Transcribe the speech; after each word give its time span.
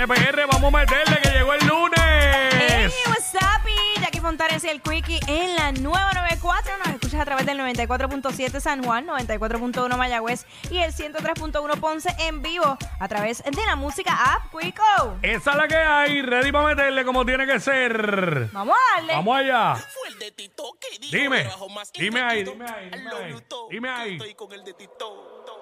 NPR, 0.00 0.46
vamos 0.50 0.72
a 0.74 0.78
meterle 0.78 1.20
que 1.22 1.28
llegó 1.30 1.52
el 1.52 1.60
Hey, 1.60 1.68
lunes. 1.68 2.94
what's 3.06 3.34
up? 3.34 3.68
Y 3.68 4.00
Jackie 4.00 4.20
Fontanes 4.20 4.64
y 4.64 4.68
el 4.68 4.80
Quickie 4.80 5.20
en 5.26 5.54
la 5.56 5.72
nueva 5.72 6.12
94. 6.14 6.78
Nos 6.78 6.88
escuchas 6.94 7.20
a 7.20 7.24
través 7.26 7.44
del 7.44 7.58
94.7 7.58 8.60
San 8.60 8.82
Juan, 8.82 9.06
94.1 9.06 9.96
Mayagüez 9.98 10.46
y 10.70 10.78
el 10.78 10.94
103.1 10.94 11.80
Ponce 11.80 12.08
en 12.20 12.40
vivo 12.40 12.78
a 12.98 13.08
través 13.08 13.42
de 13.44 13.66
la 13.66 13.76
música 13.76 14.34
app 14.34 14.44
Quico. 14.58 15.18
Esa 15.20 15.50
es 15.50 15.56
la 15.58 15.68
que 15.68 15.76
hay, 15.76 16.22
ready 16.22 16.50
para 16.50 16.68
meterle 16.74 17.04
como 17.04 17.26
tiene 17.26 17.46
que 17.46 17.60
ser. 17.60 18.48
Vamos 18.52 18.76
a 18.78 18.96
darle. 18.96 19.12
Vamos 19.14 19.36
allá. 19.36 19.74
Fue 19.76 20.08
el 20.08 20.18
de 20.18 20.30
Tito 20.32 20.72
que 20.80 20.98
dijo 20.98 21.14
Dime, 21.16 21.42
que 21.44 21.74
más 21.74 21.92
dime 21.92 22.22
ahí, 22.22 22.42
dime 22.44 22.64
ahí, 22.64 22.90
dime 22.90 23.10
ahí, 23.12 23.34
dime 23.70 23.90
ahí. 23.90 24.12
Estoy 24.14 24.34
con 24.34 24.50
el 24.52 24.64
de 24.64 24.72
Tito. 24.72 25.59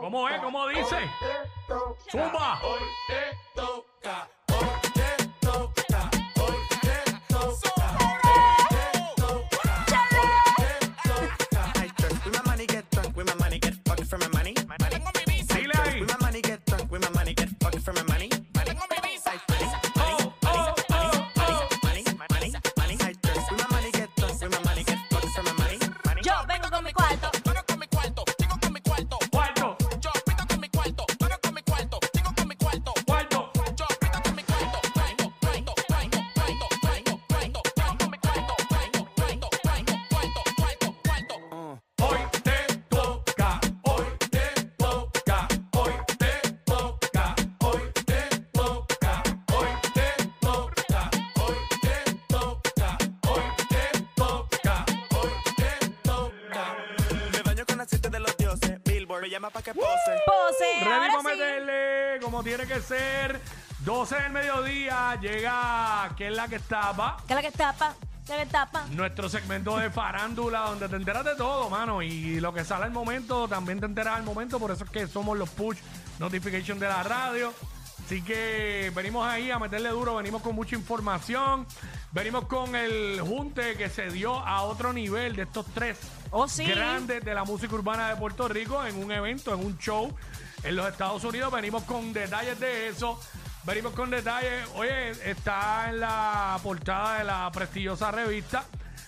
¿Cómo 0.00 0.28
es? 0.28 0.40
¿Cómo 0.40 0.68
dice? 0.68 0.96
Zumba. 2.10 2.60
I 5.96 6.13
Ready 60.98 61.10
para 61.10 61.20
sí. 61.22 61.26
meterle 61.28 62.20
como 62.22 62.42
tiene 62.42 62.66
que 62.66 62.80
ser. 62.80 63.40
12 63.80 64.14
del 64.16 64.32
mediodía 64.32 65.18
llega, 65.20 66.10
que 66.16 66.28
es 66.28 66.34
la 66.34 66.48
que 66.48 66.56
estaba. 66.56 67.18
Que 67.28 67.34
la 67.34 67.42
que 67.42 67.50
tapa, 67.52 67.94
que 68.26 68.32
la 68.36 68.44
que 68.44 68.50
tapa. 68.50 68.86
Nuestro 68.92 69.28
segmento 69.28 69.76
de 69.76 69.90
farándula, 69.90 70.60
donde 70.60 70.88
te 70.88 70.96
enteras 70.96 71.24
de 71.24 71.34
todo, 71.36 71.68
mano. 71.68 72.00
Y 72.00 72.40
lo 72.40 72.54
que 72.54 72.64
sale 72.64 72.84
al 72.84 72.92
momento, 72.92 73.46
también 73.46 73.80
te 73.80 73.86
enteras 73.86 74.16
al 74.16 74.22
momento. 74.22 74.58
Por 74.58 74.70
eso 74.70 74.84
es 74.84 74.90
que 74.90 75.06
somos 75.06 75.36
los 75.36 75.50
push 75.50 75.78
notification 76.18 76.78
de 76.78 76.88
la 76.88 77.02
radio. 77.02 77.52
Así 78.06 78.22
que 78.22 78.90
venimos 78.94 79.26
ahí 79.26 79.50
a 79.50 79.58
meterle 79.58 79.88
duro, 79.90 80.16
venimos 80.16 80.40
con 80.42 80.54
mucha 80.54 80.76
información. 80.76 81.66
Venimos 82.12 82.46
con 82.46 82.76
el 82.76 83.20
junte 83.20 83.76
que 83.76 83.88
se 83.90 84.08
dio 84.10 84.38
a 84.38 84.62
otro 84.62 84.92
nivel 84.92 85.34
de 85.36 85.42
estos 85.42 85.66
tres 85.74 85.98
Oh, 86.30 86.46
sí. 86.48 86.64
grandes 86.64 87.24
de 87.24 87.34
la 87.34 87.44
música 87.44 87.74
urbana 87.74 88.08
de 88.10 88.16
Puerto 88.16 88.46
Rico 88.48 88.84
en 88.84 89.02
un 89.02 89.10
evento, 89.10 89.52
en 89.54 89.64
un 89.64 89.76
show 89.78 90.14
en 90.64 90.76
los 90.76 90.88
Estados 90.88 91.22
Unidos. 91.24 91.52
Venimos 91.52 91.84
con 91.84 92.12
detalles 92.12 92.58
de 92.58 92.88
eso. 92.88 93.20
Venimos 93.64 93.92
con 93.92 94.10
detalles. 94.10 94.68
Oye, 94.74 95.10
está 95.30 95.88
en 95.90 96.00
la 96.00 96.58
portada 96.62 97.18
de 97.18 97.24
la 97.24 97.50
prestigiosa 97.52 98.10
revista. 98.10 98.64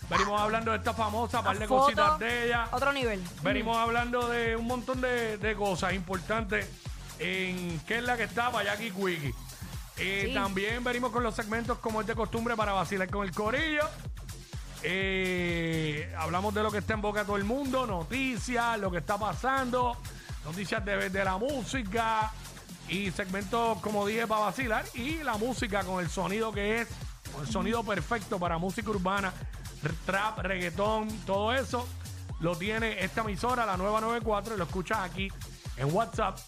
Venimos 0.08 0.40
hablando 0.40 0.70
de 0.70 0.78
esta 0.78 0.94
famosa, 0.94 1.42
par 1.42 1.58
de 1.58 1.66
Foto, 1.66 1.82
cositas 1.82 2.18
de 2.20 2.46
ella. 2.46 2.68
Otro 2.70 2.92
nivel. 2.92 3.20
Venimos 3.42 3.76
hablando 3.76 4.28
de 4.28 4.54
un 4.54 4.66
montón 4.66 5.00
de, 5.00 5.36
de 5.36 5.56
cosas 5.56 5.94
importantes 5.94 6.68
en 7.18 7.80
qué 7.80 7.96
es 7.98 8.04
la 8.04 8.16
que 8.16 8.22
está 8.24 8.50
para 8.52 8.64
Jackie 8.72 8.90
Quickie. 8.92 9.34
Eh, 9.98 10.24
Sí. 10.28 10.34
También 10.34 10.84
venimos 10.84 11.10
con 11.10 11.22
los 11.22 11.34
segmentos 11.34 11.78
como 11.78 12.02
es 12.02 12.06
de 12.06 12.14
costumbre 12.14 12.54
para 12.54 12.72
vacilar 12.72 13.08
con 13.10 13.26
el 13.26 13.32
corillo. 13.34 13.82
Eh, 14.82 16.14
hablamos 16.18 16.54
de 16.54 16.62
lo 16.62 16.70
que 16.70 16.78
está 16.78 16.94
en 16.94 17.00
boca 17.00 17.20
de 17.20 17.26
todo 17.26 17.36
el 17.36 17.44
mundo, 17.44 17.86
noticias, 17.86 18.78
lo 18.78 18.90
que 18.90 18.98
está 18.98 19.18
pasando, 19.18 19.96
noticias 20.46 20.84
de, 20.84 21.10
de 21.10 21.24
la 21.24 21.36
música 21.36 22.32
y 22.88 23.10
segmentos, 23.10 23.78
como 23.80 24.06
dije, 24.06 24.26
para 24.26 24.42
vacilar 24.42 24.84
y 24.94 25.22
la 25.24 25.36
música 25.36 25.82
con 25.82 26.02
el 26.02 26.08
sonido 26.08 26.52
que 26.52 26.80
es, 26.80 26.88
con 27.32 27.44
el 27.44 27.52
sonido 27.52 27.82
perfecto 27.82 28.38
para 28.38 28.56
música 28.56 28.90
urbana, 28.90 29.32
trap, 30.04 30.38
reggaetón, 30.38 31.08
todo 31.26 31.52
eso 31.52 31.86
lo 32.40 32.56
tiene 32.56 33.02
esta 33.02 33.22
emisora, 33.22 33.66
la 33.66 33.76
nueva 33.76 34.00
94, 34.00 34.54
y 34.54 34.58
lo 34.58 34.64
escuchas 34.64 34.98
aquí 34.98 35.28
en 35.76 35.92
WhatsApp. 35.92 36.38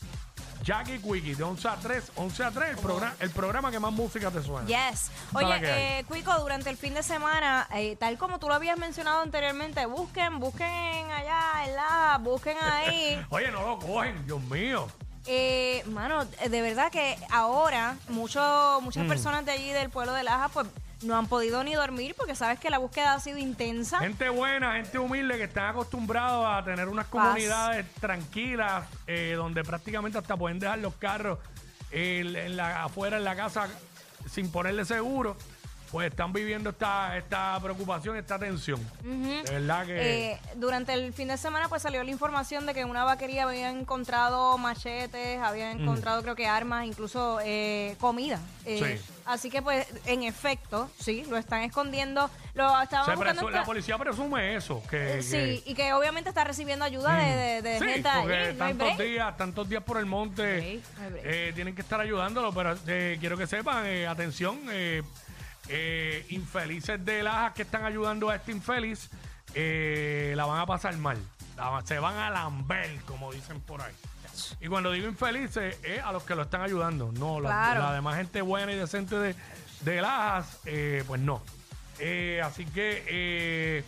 Jackie 0.62 0.98
Quickie, 0.98 1.34
de 1.34 1.42
11 1.44 1.68
a 1.68 1.76
3, 1.76 2.12
11 2.16 2.44
a 2.44 2.50
3, 2.50 2.70
el, 2.70 2.76
programa 2.76 3.14
el 3.20 3.30
programa 3.30 3.70
que 3.70 3.78
más 3.80 3.92
música 3.92 4.30
te 4.30 4.42
suena. 4.42 4.66
Yes. 4.66 5.10
Oye, 5.32 5.60
eh, 5.62 6.04
Cuico, 6.06 6.34
durante 6.38 6.68
el 6.70 6.76
fin 6.76 6.94
de 6.94 7.02
semana, 7.02 7.66
eh, 7.74 7.96
tal 7.96 8.18
como 8.18 8.38
tú 8.38 8.48
lo 8.48 8.54
habías 8.54 8.78
mencionado 8.78 9.22
anteriormente, 9.22 9.84
busquen, 9.86 10.38
busquen 10.40 10.66
allá 10.66 11.64
en 11.66 11.76
la, 11.76 12.18
busquen 12.22 12.56
ahí. 12.60 13.24
Oye, 13.30 13.50
no 13.50 13.62
lo 13.66 13.78
cogen, 13.78 14.24
Dios 14.26 14.40
mío. 14.42 14.88
Eh, 15.26 15.82
mano, 15.86 16.24
de 16.24 16.62
verdad 16.62 16.90
que 16.90 17.18
ahora 17.30 17.96
mucho, 18.08 18.80
muchas 18.82 19.04
Mm. 19.04 19.08
personas 19.08 19.44
de 19.44 19.52
allí 19.52 19.70
del 19.72 19.90
pueblo 19.90 20.14
de 20.14 20.22
Laja, 20.22 20.48
pues 20.48 20.66
no 21.02 21.16
han 21.16 21.26
podido 21.26 21.62
ni 21.64 21.74
dormir 21.74 22.14
porque 22.16 22.34
sabes 22.34 22.58
que 22.58 22.70
la 22.70 22.78
búsqueda 22.78 23.14
ha 23.14 23.20
sido 23.20 23.38
intensa. 23.38 23.98
Gente 23.98 24.28
buena, 24.28 24.74
gente 24.74 24.98
humilde 24.98 25.36
que 25.36 25.44
están 25.44 25.70
acostumbrados 25.70 26.46
a 26.46 26.64
tener 26.64 26.88
unas 26.88 27.06
comunidades 27.06 27.86
tranquilas 28.00 28.86
eh, 29.06 29.34
donde 29.36 29.62
prácticamente 29.62 30.18
hasta 30.18 30.36
pueden 30.36 30.58
dejar 30.58 30.78
los 30.78 30.94
carros 30.94 31.38
en, 31.90 32.34
en 32.34 32.56
la, 32.56 32.84
afuera 32.84 33.16
en 33.16 33.24
la 33.24 33.36
casa 33.36 33.68
sin 34.28 34.50
ponerle 34.50 34.84
seguro. 34.84 35.36
Pues 35.90 36.10
están 36.10 36.32
viviendo 36.34 36.70
esta, 36.70 37.16
esta 37.16 37.58
preocupación, 37.62 38.16
esta 38.16 38.38
tensión. 38.38 38.78
De 39.02 39.42
verdad 39.50 39.86
que. 39.86 40.32
Eh, 40.32 40.38
durante 40.56 40.92
el 40.92 41.12
fin 41.14 41.28
de 41.28 41.38
semana 41.38 41.68
pues 41.68 41.80
salió 41.82 42.02
la 42.04 42.10
información 42.10 42.66
de 42.66 42.74
que 42.74 42.80
en 42.80 42.90
una 42.90 43.04
vaquería 43.04 43.44
habían 43.44 43.78
encontrado 43.78 44.58
machetes, 44.58 45.40
habían 45.40 45.80
encontrado 45.80 46.20
creo 46.22 46.34
que 46.34 46.46
armas, 46.46 46.84
incluso 46.86 47.38
eh, 47.42 47.96
comida. 48.00 48.38
Eh, 48.66 48.98
Sí. 48.98 49.12
Así 49.24 49.50
que 49.50 49.60
pues 49.60 49.86
en 50.06 50.22
efecto, 50.22 50.90
sí, 50.98 51.24
lo 51.28 51.36
están 51.36 51.60
escondiendo. 51.62 52.30
Lo 52.54 52.64
estaban 52.80 53.04
se 53.06 53.14
buscando 53.14 53.46
en 53.48 53.52
la 53.54 53.62
tra- 53.62 53.66
policía 53.66 53.98
presume 53.98 54.56
eso. 54.56 54.82
Que, 54.88 55.18
Eh, 55.18 55.22
sí, 55.22 55.30
que- 55.32 55.62
y 55.66 55.74
que 55.74 55.92
obviamente 55.92 56.30
está 56.30 56.44
recibiendo 56.44 56.84
ayuda 56.84 57.14
de, 57.18 57.36
de, 57.36 57.62
de 57.62 57.78
Sí, 57.78 57.84
gente 57.84 58.08
porque 58.20 58.34
allí. 58.36 58.56
No 58.58 58.64
hay 58.64 58.72
tantos 58.74 58.96
break. 58.96 59.10
días, 59.10 59.36
tantos 59.36 59.68
días 59.68 59.82
por 59.82 59.98
el 59.98 60.06
monte 60.06 60.42
break, 60.42 60.82
no 60.98 61.04
hay 61.04 61.10
break. 61.12 61.24
eh, 61.26 61.52
tienen 61.54 61.74
que 61.74 61.82
estar 61.82 62.00
ayudándolo, 62.00 62.52
pero 62.54 62.74
eh, 62.86 63.16
quiero 63.20 63.36
que 63.36 63.46
sepan, 63.46 63.84
eh, 63.86 64.06
atención, 64.06 64.58
eh, 64.70 65.02
eh, 65.68 66.24
infelices 66.30 67.04
de 67.04 67.22
Lajas 67.22 67.52
que 67.52 67.62
están 67.62 67.84
ayudando 67.84 68.30
a 68.30 68.36
este 68.36 68.52
infeliz, 68.52 69.10
eh, 69.54 70.32
la 70.36 70.46
van 70.46 70.60
a 70.60 70.66
pasar 70.66 70.96
mal. 70.96 71.18
La 71.56 71.82
se 71.84 71.98
van 71.98 72.16
a 72.16 72.30
lamber, 72.30 73.00
como 73.06 73.32
dicen 73.32 73.60
por 73.60 73.82
ahí. 73.82 73.92
Y 74.60 74.68
cuando 74.68 74.92
digo 74.92 75.08
infelices, 75.08 75.76
es 75.82 76.02
a 76.02 76.12
los 76.12 76.22
que 76.22 76.34
lo 76.36 76.42
están 76.42 76.62
ayudando, 76.62 77.10
no 77.12 77.40
la, 77.40 77.48
Claro. 77.48 77.80
la 77.82 77.92
demás 77.94 78.16
gente 78.16 78.40
buena 78.40 78.70
y 78.72 78.76
decente 78.76 79.16
de, 79.16 79.34
de 79.80 80.00
Lajas, 80.00 80.58
eh, 80.64 81.02
pues 81.06 81.20
no. 81.20 81.42
Eh, 81.98 82.40
así 82.44 82.64
que, 82.66 83.04
eh, 83.08 83.84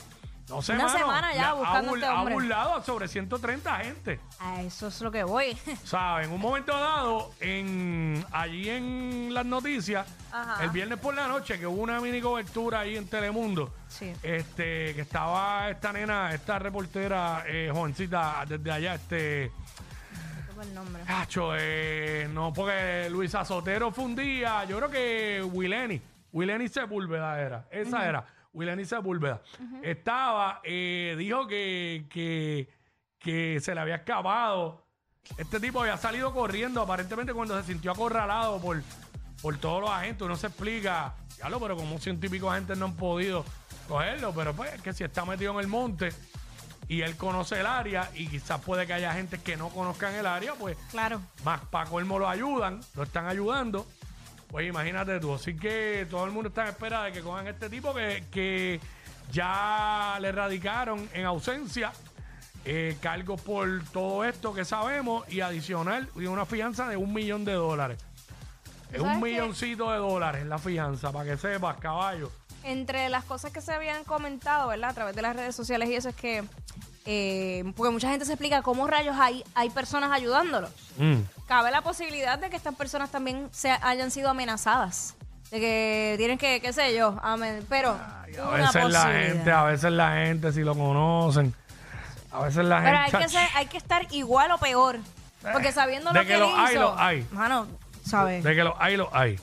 No 0.51 0.61
sé, 0.63 0.73
Una 0.75 0.87
mano, 0.87 0.99
semana 0.99 1.33
ya 1.35 1.53
buscando 1.55 1.91
a 1.91 1.93
bur- 1.93 1.97
este 1.99 2.07
ha 2.07 2.19
hombre. 2.19 2.35
burlado 2.35 2.75
a 2.75 2.83
sobre 2.83 3.07
130 3.09 3.77
gente. 3.77 4.21
A 4.41 4.61
eso 4.63 4.89
es 4.89 5.01
lo 5.01 5.11
que 5.13 5.23
voy. 5.23 5.57
O 5.83 5.87
sea, 5.87 6.23
en 6.23 6.33
un 6.33 6.41
momento 6.41 6.73
dado, 6.73 7.31
en, 7.41 8.25
allí 8.33 8.69
en 8.69 9.33
las 9.33 9.47
noticias, 9.47 10.07
Ajá. 10.33 10.63
el 10.65 10.71
viernes 10.71 10.99
por 10.99 11.15
la 11.15 11.29
noche, 11.29 11.59
que 11.59 11.67
hubo 11.67 11.81
una 11.81 12.01
mini 12.01 12.21
cobertura 12.21 12.81
ahí 12.81 12.97
en 12.97 13.07
Telemundo, 13.09 13.73
Sí. 13.89 14.13
este, 14.25 14.93
que 14.95 15.01
estaba 15.03 15.71
esta 15.71 15.93
nena, 15.93 16.35
esta 16.35 16.59
reportera 16.59 17.45
eh, 17.47 17.71
jovencita 17.73 18.45
desde 18.49 18.73
allá, 18.73 18.95
este, 18.97 19.53
Tengo 20.49 20.63
el 20.63 20.75
nombre. 20.75 21.03
cacho, 21.05 21.53
eh, 21.57 22.29
no, 22.33 22.53
porque 22.53 23.09
Luisa 23.09 23.45
Sotero 23.45 23.93
fue 23.93 24.05
un 24.05 24.17
día, 24.17 24.65
yo 24.65 24.77
creo 24.79 24.91
que 24.91 25.43
Wileni, 25.53 26.01
Wileni 26.33 26.69
Sepúlveda 26.69 27.41
era, 27.41 27.65
esa 27.71 28.09
era, 28.09 28.25
Wileni 28.53 28.85
Sepúlveda. 28.85 29.43
Estaba, 29.83 30.61
eh, 30.65 31.15
dijo 31.19 31.47
que, 31.47 32.07
que, 32.11 32.69
que 33.19 33.61
se 33.61 33.75
le 33.75 33.81
había 33.81 33.97
escapado. 33.97 34.85
Este 35.39 35.61
tipo 35.61 35.81
había 35.81 35.97
salido 35.97 36.33
corriendo, 36.33 36.81
aparentemente 36.83 37.33
cuando 37.33 37.61
se 37.61 37.67
sintió 37.67 37.93
acorralado 37.93 38.61
por, 38.61 38.83
por 39.43 39.57
todos 39.59 39.81
los 39.83 39.91
agentes. 39.91 40.23
Uno 40.23 40.37
se 40.37 40.49
explica, 40.49 41.15
lo 41.49 41.61
pero 41.61 41.77
como 41.77 41.99
científicos 41.99 42.51
agentes 42.53 42.77
no 42.79 42.87
han 42.87 42.97
podido 42.97 43.45
cogerlo, 43.89 44.33
pero 44.35 44.55
pues 44.55 44.73
es 44.75 44.83
que 44.83 44.93
si 44.93 45.05
está 45.05 45.25
metido 45.25 45.53
en 45.55 45.61
el 45.61 45.67
monte 45.69 46.11
y 46.89 47.03
él 47.03 47.17
conoce 47.17 47.61
el 47.61 47.67
área 47.67 48.11
y 48.15 48.27
quizás 48.27 48.61
puede 48.61 48.87
que 48.87 48.93
haya 48.95 49.13
gente 49.13 49.39
que 49.39 49.57
no 49.57 49.69
conozcan 49.69 50.15
el 50.15 50.27
área, 50.27 50.55
pues 50.55 50.77
Claro. 50.91 51.21
más 51.45 51.61
para 51.67 51.89
colmo 51.89 52.19
lo 52.19 52.29
ayudan, 52.29 52.81
lo 52.97 53.05
están 53.05 53.27
ayudando. 53.27 53.87
Pues 54.51 54.67
imagínate 54.69 55.21
tú. 55.21 55.35
Así 55.35 55.57
que 55.57 56.07
todo 56.11 56.25
el 56.25 56.33
mundo 56.33 56.49
está 56.49 56.63
en 56.63 56.69
espera 56.69 57.05
de 57.05 57.13
que 57.13 57.21
cojan 57.21 57.47
este 57.47 57.71
tipo 57.71 57.95
que, 57.95 58.25
que 58.31 58.81
ya 59.31 60.19
le 60.21 60.33
radicaron 60.33 61.09
en 61.13 61.25
ausencia 61.25 61.93
eh, 62.65 62.97
cargos 63.01 63.41
por 63.41 63.83
todo 63.93 64.25
esto 64.25 64.53
que 64.53 64.65
sabemos 64.65 65.27
y 65.33 65.41
adicional 65.41 66.09
y 66.17 66.27
una 66.27 66.45
fianza 66.45 66.89
de 66.89 66.97
un 66.97 67.13
millón 67.13 67.45
de 67.45 67.53
dólares. 67.53 67.99
Es 68.93 69.01
¿Sabes 69.01 69.17
un 69.17 69.23
qué? 69.23 69.31
milloncito 69.31 69.91
de 69.93 69.99
dólares 69.99 70.45
la 70.47 70.59
fianza, 70.59 71.13
para 71.13 71.31
que 71.31 71.37
sepas, 71.39 71.79
caballo. 71.79 72.31
Entre 72.65 73.09
las 73.09 73.25
cosas 73.25 73.53
que 73.53 73.61
se 73.61 73.73
habían 73.73 74.03
comentado, 74.05 74.69
¿verdad? 74.69 74.91
A 74.91 74.95
través 74.95 75.17
de 75.17 75.23
las 75.23 75.37
redes 75.37 75.55
sociales 75.55 75.89
y 75.89 75.95
eso 75.95 76.09
es 76.09 76.17
que... 76.17 76.43
eh, 77.07 77.65
porque 77.77 77.91
mucha 77.93 78.11
gente 78.11 78.25
se 78.25 78.33
explica 78.33 78.63
cómo 78.63 78.87
rayos 78.87 79.17
hay, 79.19 79.43
hay 79.55 79.71
personas 79.71 80.11
ayudándolos. 80.13 80.71
Mm. 80.99 81.17
Cabe 81.47 81.71
la 81.71 81.83
posibilidad 81.83 82.39
de 82.39 82.51
que 82.51 82.57
estas 82.57 82.75
personas 82.75 83.11
también 83.11 83.49
se 83.53 83.71
hayan 83.71 84.11
sido 84.11 84.31
amenazadas. 84.31 85.15
De 85.51 85.59
que 85.59 86.15
tienen 86.19 86.39
que, 86.39 86.61
qué 86.61 86.73
sé 86.73 86.95
yo, 86.97 87.19
amen- 87.25 87.65
pero 87.69 87.91
a 87.91 88.27
veces 88.53 88.93
la 88.93 89.07
gente, 89.07 89.51
a 89.51 89.65
veces 89.65 89.91
la 89.93 90.13
gente, 90.13 90.53
si 90.53 90.61
lo 90.61 90.77
conocen, 90.77 91.53
a 92.31 92.43
veces 92.45 92.65
la 92.65 92.81
Pero 92.85 92.99
hay 92.99 93.11
gente... 93.11 93.27
que, 93.27 93.33
ser- 93.33 93.49
hay 93.57 93.67
que 93.67 93.77
estar 93.79 94.07
igual 94.13 94.53
o 94.53 94.59
peor. 94.59 94.99
Porque 95.53 95.73
sabiendo 95.73 96.11
Eh, 96.11 96.13
de 96.13 96.19
lo 96.21 96.27
que, 96.27 96.33
que 96.35 96.39
los 96.39 96.53
hay, 96.55 96.75
los 96.77 96.95
hay. 97.01 97.27
Mano, 97.33 97.67
¿sabes? 98.07 98.45
De 98.45 98.55
que 98.55 98.63
los 98.63 98.75
hay, 98.79 98.97
los 98.97 99.09
hay. 99.13 99.41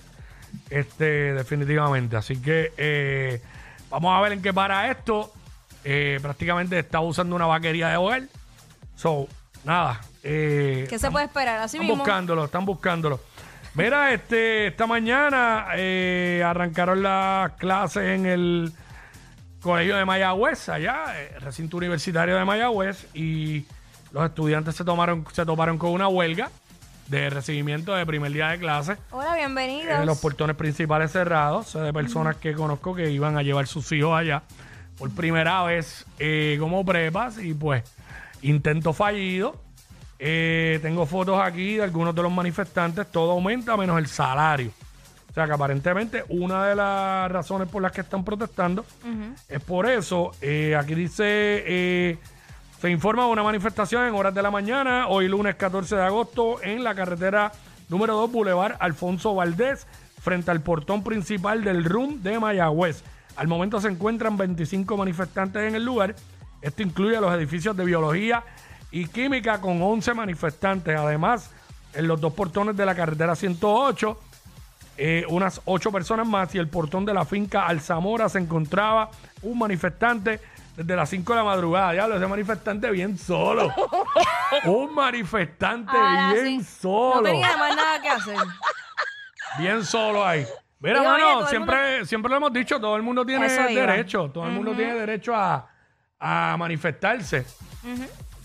Este, 0.69 1.33
definitivamente. 1.33 2.15
Así 2.15 2.41
que 2.41 2.71
eh, 2.77 3.41
vamos 3.89 4.15
a 4.17 4.21
ver 4.21 4.31
en 4.33 4.41
qué 4.41 4.53
para 4.53 4.89
esto. 4.91 5.33
Eh, 5.89 6.19
prácticamente 6.21 6.77
está 6.77 6.99
usando 6.99 7.33
una 7.33 7.45
vaquería 7.45 7.87
de 7.87 7.95
hogar. 7.95 8.23
So, 8.95 9.25
nada. 9.63 10.01
Eh, 10.21 10.85
¿Qué 10.89 10.99
se 10.99 11.09
puede 11.09 11.27
esperar? 11.27 11.59
Así 11.59 11.77
están 11.77 11.87
mismo. 11.87 12.03
buscándolo, 12.03 12.43
están 12.43 12.65
buscándolo. 12.65 13.21
Mira, 13.73 14.13
este, 14.13 14.67
esta 14.67 14.85
mañana 14.85 15.67
eh, 15.77 16.43
arrancaron 16.45 17.01
las 17.01 17.53
clases 17.53 18.03
en 18.03 18.25
el 18.25 18.73
colegio 19.61 19.95
de 19.95 20.03
Mayagüez, 20.03 20.67
allá, 20.67 21.05
eh, 21.15 21.39
recinto 21.39 21.77
universitario 21.77 22.35
de 22.35 22.43
Mayagüez, 22.43 23.07
y 23.13 23.65
los 24.11 24.25
estudiantes 24.25 24.75
se 24.75 24.83
tomaron, 24.83 25.25
se 25.31 25.45
toparon 25.45 25.77
con 25.77 25.91
una 25.91 26.09
huelga 26.09 26.49
de 27.07 27.29
recibimiento 27.29 27.95
de 27.95 28.05
primer 28.05 28.33
día 28.33 28.49
de 28.49 28.59
clase. 28.59 28.97
Hola, 29.11 29.35
bienvenidos. 29.35 30.01
Eh, 30.01 30.05
los 30.05 30.19
portones 30.19 30.57
principales 30.57 31.13
cerrados, 31.13 31.71
de 31.71 31.93
personas 31.93 32.35
que 32.35 32.55
conozco 32.55 32.93
que 32.93 33.09
iban 33.09 33.37
a 33.37 33.41
llevar 33.41 33.67
sus 33.67 33.89
hijos 33.93 34.19
allá 34.19 34.43
por 34.97 35.11
primera 35.11 35.63
vez 35.63 36.05
eh, 36.19 36.57
como 36.59 36.83
prepas 36.85 37.39
y 37.39 37.53
pues 37.53 37.83
intento 38.41 38.93
fallido. 38.93 39.55
Eh, 40.19 40.79
tengo 40.81 41.05
fotos 41.05 41.39
aquí 41.39 41.75
de 41.75 41.83
algunos 41.83 42.15
de 42.15 42.23
los 42.23 42.31
manifestantes, 42.31 43.07
todo 43.11 43.31
aumenta 43.31 43.77
menos 43.77 43.97
el 43.97 44.07
salario. 44.07 44.71
O 45.29 45.33
sea 45.33 45.45
que 45.45 45.53
aparentemente 45.53 46.23
una 46.29 46.65
de 46.65 46.75
las 46.75 47.31
razones 47.31 47.67
por 47.69 47.83
las 47.83 47.91
que 47.91 48.01
están 48.01 48.23
protestando 48.23 48.83
es 49.47 49.61
por 49.61 49.87
eso. 49.87 50.31
Eh, 50.41 50.75
aquí 50.75 50.95
dice, 50.95 51.23
eh, 51.27 52.17
se 52.81 52.89
informa 52.89 53.25
de 53.25 53.29
una 53.29 53.43
manifestación 53.43 54.07
en 54.07 54.15
horas 54.15 54.33
de 54.33 54.41
la 54.41 54.49
mañana, 54.49 55.07
hoy 55.07 55.27
lunes 55.27 55.55
14 55.55 55.95
de 55.95 56.01
agosto, 56.01 56.63
en 56.63 56.83
la 56.83 56.95
carretera 56.95 57.51
número 57.87 58.15
2, 58.15 58.31
Boulevard 58.31 58.77
Alfonso 58.79 59.35
Valdés, 59.35 59.85
frente 60.19 60.49
al 60.49 60.61
portón 60.61 61.03
principal 61.03 61.63
del 61.63 61.85
RUM 61.85 62.23
de 62.23 62.39
Mayagüez. 62.39 63.03
Al 63.37 63.47
momento 63.47 63.79
se 63.79 63.87
encuentran 63.87 64.35
25 64.35 64.97
manifestantes 64.97 65.61
en 65.63 65.75
el 65.75 65.85
lugar. 65.85 66.15
Esto 66.61 66.81
incluye 66.81 67.21
los 67.21 67.31
edificios 67.33 67.77
de 67.77 67.85
biología 67.85 68.43
y 68.91 69.05
química 69.05 69.61
con 69.61 69.79
11 69.81 70.15
manifestantes. 70.15 70.97
Además, 70.97 71.51
en 71.93 72.07
los 72.07 72.19
dos 72.19 72.33
portones 72.33 72.75
de 72.75 72.85
la 72.85 72.95
carretera 72.95 73.35
108, 73.35 74.19
eh, 74.97 75.23
unas 75.29 75.61
ocho 75.65 75.91
personas 75.91 76.27
más 76.27 76.53
y 76.55 76.57
el 76.57 76.67
portón 76.67 77.05
de 77.05 77.13
la 77.13 77.25
finca 77.25 77.67
Alzamora 77.67 78.27
se 78.27 78.39
encontraba 78.39 79.11
un 79.43 79.59
manifestante 79.59 80.41
desde 80.75 80.95
las 80.95 81.07
5 81.09 81.33
de 81.33 81.37
la 81.37 81.43
madrugada. 81.43 81.91
Diablo, 81.91 82.17
ese 82.17 82.27
manifestante 82.27 82.89
bien 82.89 83.19
solo. 83.19 83.71
un 84.65 84.95
manifestante 84.95 85.91
bien 86.33 86.63
sí. 86.63 86.67
solo. 86.81 87.17
No 87.17 87.23
tenía 87.23 87.55
más 87.55 87.75
nada 87.75 88.01
que 88.01 88.09
hacer. 88.09 88.37
Bien 89.59 89.83
solo 89.85 90.25
ahí. 90.25 90.45
Mira, 90.79 91.01
oye, 91.01 91.21
todo 91.23 91.41
el 91.41 91.47
siempre, 91.47 92.05
siempre 92.05 92.29
lo 92.29 92.37
hemos 92.37 92.53
dicho, 92.53 92.79
todo 92.79 92.95
el 92.95 93.01
mundo 93.03 93.25
tiene 93.25 93.47
Eso 93.47 93.69
iba. 93.69 93.81
derecho, 93.87 94.29
todo 94.31 94.45
el 94.45 94.51
mundo 94.53 94.73
tiene 94.73 94.93
derecho 94.93 95.35
a, 95.35 95.67
a 96.19 96.55
manifestarse. 96.57 97.45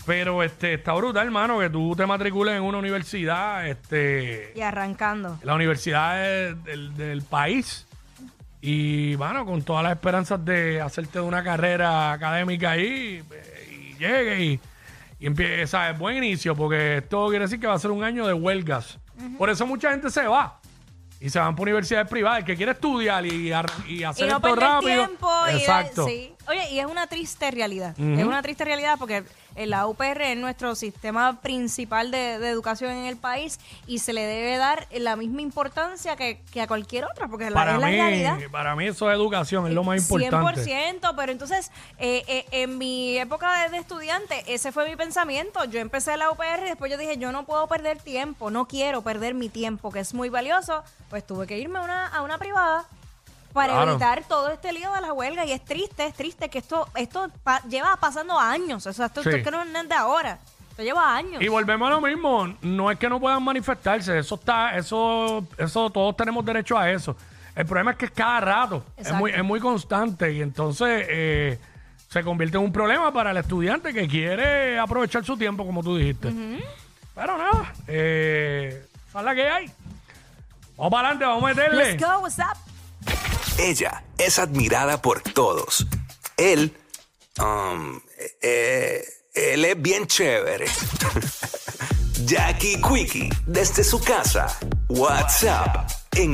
Pero 0.05 0.43
este 0.43 0.73
está 0.73 0.93
brutal, 0.93 1.25
hermano, 1.25 1.59
que 1.59 1.69
tú 1.69 1.95
te 1.95 2.05
matricules 2.05 2.55
en 2.55 2.63
una 2.63 2.77
universidad, 2.77 3.65
este, 3.67 4.51
Y 4.55 4.61
arrancando. 4.61 5.39
la 5.43 5.55
universidad 5.55 6.15
de- 6.21 6.55
del, 6.55 6.93
del 6.97 7.21
país. 7.21 7.87
Y, 8.59 9.15
bueno, 9.15 9.45
con 9.45 9.61
todas 9.61 9.83
las 9.83 9.93
esperanzas 9.93 10.43
de 10.43 10.81
hacerte 10.81 11.19
de 11.19 11.25
una 11.25 11.43
carrera 11.43 12.11
académica 12.13 12.71
ahí 12.71 13.21
eh, 13.31 13.69
y 13.71 13.97
llegue 13.97 14.43
y, 14.43 14.59
y 15.19 15.25
empieza. 15.27 15.89
Es 15.89 15.97
buen 15.99 16.17
inicio, 16.17 16.53
porque 16.55 16.97
esto 16.97 17.27
quiere 17.29 17.45
decir 17.45 17.59
que 17.59 17.67
va 17.67 17.73
a 17.75 17.79
ser 17.79 17.91
un 17.91 18.03
año 18.03 18.25
de 18.27 18.33
huelgas. 18.33 18.99
Por 19.37 19.49
eso 19.49 19.65
mucha 19.67 19.91
gente 19.91 20.09
se 20.09 20.25
va. 20.27 20.59
Y 21.23 21.29
se 21.29 21.39
van 21.39 21.55
por 21.55 21.63
universidades 21.63 22.09
privadas. 22.09 22.39
El 22.39 22.45
que 22.45 22.57
quiere 22.57 22.73
estudiar 22.73 23.25
y, 23.25 23.47
y 23.47 23.51
hacer 23.53 23.77
Y 23.87 24.29
no 24.29 24.35
esto 24.35 24.41
perder 24.41 24.59
rápido. 24.59 25.05
tiempo. 25.05 25.29
Y- 25.51 25.55
Exacto. 25.57 26.05
sí. 26.07 26.33
Oye, 26.47 26.71
y 26.71 26.79
es 26.79 26.85
una 26.85 27.07
triste 27.07 27.49
realidad. 27.51 27.95
Ujú. 27.97 28.19
Es 28.19 28.25
una 28.25 28.41
triste 28.41 28.65
realidad 28.65 28.97
porque 28.99 29.23
eh, 29.55 29.65
la 29.65 29.87
UPR 29.87 30.21
es 30.23 30.37
nuestro 30.37 30.75
sistema 30.75 31.39
principal 31.39 32.11
de, 32.11 32.37
de 32.39 32.49
educación 32.49 32.91
en 32.91 33.05
el 33.05 33.15
país 33.15 33.59
y 33.87 33.99
se 33.99 34.11
le 34.11 34.21
debe 34.25 34.57
dar 34.57 34.87
la 34.91 35.15
misma 35.15 35.41
importancia 35.41 36.15
que, 36.17 36.41
que 36.51 36.61
a 36.61 36.67
cualquier 36.67 37.05
otra, 37.05 37.27
porque 37.29 37.49
la, 37.49 37.53
Para 37.53 37.75
es 37.75 37.79
la 37.79 37.87
mí, 37.87 37.95
realidad. 37.95 38.37
para 38.51 38.75
mí 38.75 38.87
eso 38.87 39.09
es 39.09 39.15
educación, 39.15 39.67
es 39.67 39.73
lo 39.73 39.83
más 39.85 40.01
importante. 40.01 40.65
100%, 40.65 41.13
pero 41.15 41.31
entonces, 41.31 41.71
eh, 41.97 42.23
eh, 42.27 42.45
en 42.51 42.77
mi 42.77 43.17
época 43.17 43.63
de, 43.63 43.69
de 43.69 43.77
estudiante, 43.77 44.43
ese 44.53 44.71
fue 44.73 44.89
mi 44.89 44.95
pensamiento. 44.97 45.63
Yo 45.65 45.79
empecé 45.79 46.17
la 46.17 46.29
UPR 46.29 46.59
y 46.65 46.69
después 46.69 46.91
yo 46.91 46.97
dije, 46.97 47.17
yo 47.17 47.31
no 47.31 47.45
puedo 47.45 47.67
perder 47.67 47.99
tiempo, 48.01 48.49
no 48.51 48.67
quiero 48.67 49.01
perder 49.01 49.33
mi 49.33 49.47
tiempo, 49.47 49.91
que 49.91 49.99
es 49.99 50.13
muy 50.13 50.27
valioso. 50.29 50.83
Pues 51.09 51.25
tuve 51.25 51.47
que 51.47 51.57
irme 51.57 51.79
a 51.79 51.83
una, 51.83 52.07
a 52.07 52.21
una 52.21 52.37
privada 52.37 52.85
para 53.53 53.73
Claro. 53.73 53.91
evitar 53.91 54.23
todo 54.27 54.49
este 54.49 54.73
lío 54.73 54.91
de 54.93 55.01
la 55.01 55.13
huelga. 55.13 55.45
Y 55.45 55.51
es 55.51 55.63
triste, 55.63 56.05
es 56.05 56.13
triste 56.13 56.49
que 56.49 56.57
esto 56.59 56.87
esto 56.95 57.29
pa- 57.43 57.61
lleva 57.69 57.95
pasando 57.97 58.37
años. 58.39 58.85
O 58.87 58.93
sea, 58.93 59.05
esto, 59.05 59.21
Sí. 59.23 59.29
esto 59.29 59.37
es 59.37 59.43
que 59.43 59.51
no 59.51 59.61
es 59.63 59.89
de 59.89 59.95
ahora. 59.95 60.39
Esto 60.71 60.81
lleva 60.83 61.15
años. 61.15 61.41
Y 61.41 61.47
volvemos 61.47 61.87
a 61.87 61.91
lo 61.91 62.01
mismo, 62.01 62.51
no 62.61 62.89
es 62.89 62.97
que 62.97 63.07
no 63.07 63.19
puedan 63.19 63.43
manifestarse, 63.43 64.17
eso 64.17 64.35
está, 64.35 64.75
eso, 64.75 65.45
eso 65.57 65.89
todos 65.91 66.17
tenemos 66.17 66.43
derecho 66.43 66.75
a 66.77 66.89
eso. 66.89 67.15
El 67.55 67.67
problema 67.67 67.91
es 67.91 67.97
que 67.97 68.05
es 68.05 68.11
cada 68.11 68.39
rato, 68.39 68.83
es 68.97 69.11
muy, 69.13 69.29
es 69.31 69.43
muy 69.43 69.59
constante 69.59 70.33
y 70.33 70.41
entonces 70.41 71.05
eh, 71.07 71.59
se 72.09 72.23
convierte 72.23 72.57
en 72.57 72.63
un 72.63 72.71
problema 72.73 73.13
para 73.13 73.29
el 73.29 73.37
estudiante 73.37 73.93
que 73.93 74.07
quiere 74.07 74.79
aprovechar 74.79 75.23
su 75.23 75.37
tiempo, 75.37 75.63
como 75.63 75.83
tú 75.83 75.95
dijiste. 75.95 76.33
Pero 77.13 77.37
nada, 77.37 77.71
eh, 77.87 78.83
esa 79.09 79.19
es 79.19 79.25
la 79.25 79.35
que 79.35 79.47
hay. 79.47 79.71
Vamos 80.75 80.91
para 80.91 81.09
adelante, 81.09 81.25
vamos 81.25 81.43
a 81.43 81.47
meterle. 81.47 81.91
Let's 81.91 82.03
go, 82.03 82.19
what's 82.21 82.39
up? 82.39 82.57
Ella 83.57 84.03
es 84.17 84.39
admirada 84.39 85.01
por 85.01 85.21
todos. 85.21 85.85
Él, 86.37 86.75
um, 87.39 87.99
eh, 88.41 89.03
él 89.33 89.65
es 89.65 89.81
bien 89.81 90.07
chévere. 90.07 90.65
Jackie 92.25 92.81
Quickie, 92.81 93.29
desde 93.45 93.83
su 93.83 93.99
casa. 93.99 94.47
WhatsApp 94.89 96.02